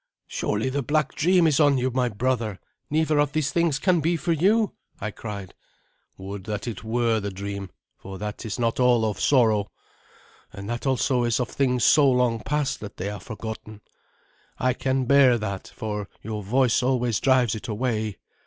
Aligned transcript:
"Surely 0.25 0.67
the 0.69 0.81
black 0.81 1.13
dream 1.13 1.45
is 1.45 1.59
on 1.59 1.77
you, 1.77 1.91
my 1.91 2.09
brother! 2.09 2.57
Neither 2.89 3.19
of 3.19 3.33
these 3.33 3.51
things 3.51 3.77
can 3.77 3.99
be 3.99 4.17
for 4.17 4.31
you!" 4.31 4.73
I 4.99 5.11
cried. 5.11 5.53
"Would 6.17 6.45
that 6.45 6.67
it 6.67 6.83
were 6.83 7.19
the 7.19 7.29
dream, 7.29 7.69
for 7.99 8.17
that 8.17 8.43
is 8.43 8.57
not 8.57 8.79
all 8.79 9.05
of 9.05 9.19
sorrow, 9.21 9.69
and 10.51 10.67
that 10.67 10.87
also 10.87 11.23
is 11.23 11.39
of 11.39 11.49
things 11.49 11.83
so 11.83 12.09
long 12.09 12.39
past 12.39 12.79
that 12.79 12.97
they 12.97 13.11
are 13.11 13.19
forgotten. 13.19 13.81
I 14.57 14.73
can 14.73 15.05
bear 15.05 15.37
that, 15.37 15.67
for 15.75 16.09
your 16.23 16.41
voice 16.41 16.81
always 16.81 17.19
drives 17.19 17.53
it 17.53 17.67
away. 17.67 18.17